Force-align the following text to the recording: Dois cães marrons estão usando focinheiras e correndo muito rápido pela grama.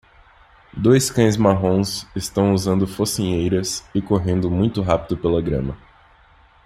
Dois 0.75 1.11
cães 1.11 1.37
marrons 1.37 2.07
estão 2.15 2.53
usando 2.55 2.87
focinheiras 2.87 3.87
e 3.93 4.01
correndo 4.01 4.49
muito 4.49 4.81
rápido 4.81 5.15
pela 5.15 5.39
grama. 5.39 5.77